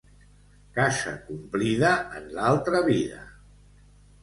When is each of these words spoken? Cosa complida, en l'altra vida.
Cosa 0.77 1.13
complida, 1.27 1.93
en 2.21 2.27
l'altra 2.39 2.83
vida. 2.91 3.23